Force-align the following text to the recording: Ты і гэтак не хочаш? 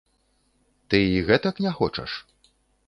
Ты 0.93 0.97
і 1.17 1.21
гэтак 1.29 1.55
не 1.67 1.71
хочаш? 1.81 2.11